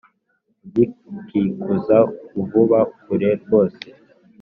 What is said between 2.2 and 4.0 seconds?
kuvuba kure rwose